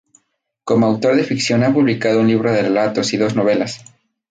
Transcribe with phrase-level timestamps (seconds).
[0.63, 3.85] Como autor de ficción ha publicado un libro de relatos y dos novelas.